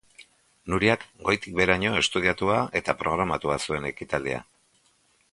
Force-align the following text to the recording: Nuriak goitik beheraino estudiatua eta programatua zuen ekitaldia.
Nuriak 0.73 1.03
goitik 1.25 1.51
beheraino 1.59 1.91
estudiatua 1.99 2.55
eta 2.79 2.95
programatua 3.01 3.59
zuen 3.67 3.85
ekitaldia. 3.91 4.41